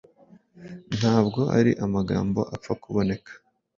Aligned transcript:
ntabwo 0.97 1.41
ari 1.57 1.71
amagambo 1.85 2.39
apfa 2.55 2.73
kuboneka 2.81 3.31